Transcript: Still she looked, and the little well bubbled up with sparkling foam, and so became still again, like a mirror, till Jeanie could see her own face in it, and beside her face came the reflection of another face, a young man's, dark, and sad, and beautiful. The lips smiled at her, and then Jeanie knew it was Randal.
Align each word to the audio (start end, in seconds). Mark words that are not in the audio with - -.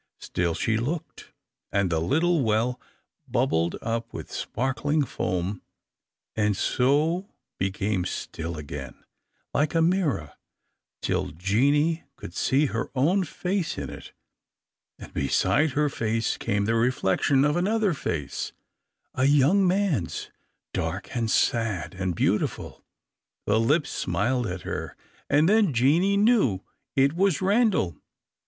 Still 0.17 0.55
she 0.55 0.77
looked, 0.77 1.31
and 1.71 1.91
the 1.91 1.99
little 2.01 2.41
well 2.41 2.81
bubbled 3.27 3.75
up 3.83 4.11
with 4.11 4.31
sparkling 4.31 5.05
foam, 5.05 5.61
and 6.35 6.57
so 6.57 7.29
became 7.59 8.05
still 8.05 8.57
again, 8.57 8.95
like 9.53 9.75
a 9.75 9.81
mirror, 9.83 10.33
till 11.03 11.27
Jeanie 11.27 12.03
could 12.15 12.33
see 12.33 12.65
her 12.65 12.89
own 12.95 13.23
face 13.23 13.77
in 13.77 13.91
it, 13.91 14.11
and 14.97 15.13
beside 15.13 15.73
her 15.73 15.87
face 15.87 16.35
came 16.35 16.65
the 16.65 16.73
reflection 16.73 17.45
of 17.45 17.55
another 17.55 17.93
face, 17.93 18.53
a 19.13 19.25
young 19.25 19.67
man's, 19.67 20.31
dark, 20.73 21.15
and 21.15 21.29
sad, 21.29 21.93
and 21.93 22.15
beautiful. 22.15 22.83
The 23.45 23.59
lips 23.59 23.91
smiled 23.91 24.47
at 24.47 24.61
her, 24.63 24.97
and 25.29 25.47
then 25.47 25.75
Jeanie 25.75 26.17
knew 26.17 26.61
it 26.95 27.13
was 27.13 27.39
Randal. 27.39 27.97